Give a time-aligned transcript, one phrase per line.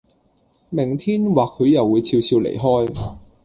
[0.71, 3.17] 明天或許又會俏俏離開